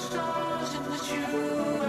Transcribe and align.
stars 0.00 0.74
in 0.74 0.82
the 0.84 0.98
tube. 0.98 1.83